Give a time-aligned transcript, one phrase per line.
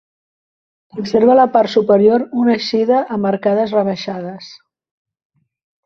[0.95, 4.53] Conserva a la part superior una eixida amb arcades rebaixades.